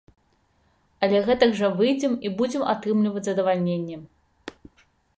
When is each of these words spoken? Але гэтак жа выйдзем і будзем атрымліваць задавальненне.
Але 1.07 1.19
гэтак 1.27 1.53
жа 1.59 1.69
выйдзем 1.83 2.17
і 2.25 2.33
будзем 2.41 2.65
атрымліваць 2.75 3.27
задавальненне. 3.31 3.97